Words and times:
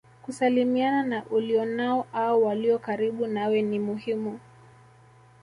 Kusalimiana 0.21 1.03
na 1.03 1.25
ulionao 1.25 2.07
au 2.13 2.43
walio 2.45 2.79
karibu 2.79 3.27
nawe 3.27 3.61
ni 3.61 3.79
muhimu 3.79 4.39